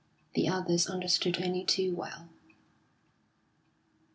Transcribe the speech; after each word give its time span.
The 0.33 0.49
others 0.49 0.87
understood 0.87 1.39
only 1.43 1.63
too 1.63 1.93
well. 1.95 2.27